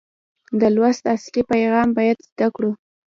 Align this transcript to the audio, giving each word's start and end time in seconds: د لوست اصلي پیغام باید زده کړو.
د 0.59 0.61
لوست 0.75 1.03
اصلي 1.15 1.41
پیغام 1.51 1.87
باید 1.97 2.17
زده 2.29 2.47
کړو. 2.55 2.71